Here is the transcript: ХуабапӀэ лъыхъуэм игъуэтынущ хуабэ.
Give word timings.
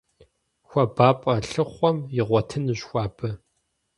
ХуабапӀэ 0.67 1.33
лъыхъуэм 1.49 1.97
игъуэтынущ 2.19 2.81
хуабэ. 2.87 3.29